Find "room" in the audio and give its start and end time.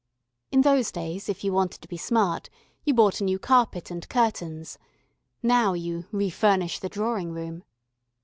7.33-7.63